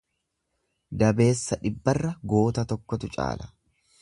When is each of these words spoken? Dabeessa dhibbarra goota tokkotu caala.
Dabeessa 1.01 1.59
dhibbarra 1.67 2.15
goota 2.35 2.67
tokkotu 2.73 3.13
caala. 3.19 3.53